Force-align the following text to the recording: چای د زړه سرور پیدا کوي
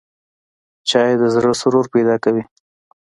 چای 0.89 1.11
د 1.21 1.23
زړه 1.33 1.51
سرور 1.61 1.85
پیدا 1.93 2.15
کوي 2.23 2.43